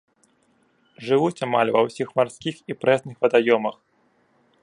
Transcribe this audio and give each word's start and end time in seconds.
Жывуць 1.09 1.43
амаль 1.47 1.73
ва 1.75 1.81
ўсіх 1.89 2.07
марскіх 2.21 2.55
і 2.73 2.79
прэсных 2.85 3.15
вадаёмах. 3.27 3.75